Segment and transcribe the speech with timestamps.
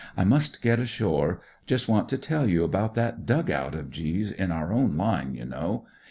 [0.17, 1.41] I must get ashore.
[1.67, 4.73] Just want to tell you about that dug out of G 's in oi r
[4.73, 5.85] own hne, you know.